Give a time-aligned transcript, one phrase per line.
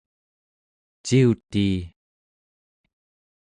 [1.05, 1.69] ciutii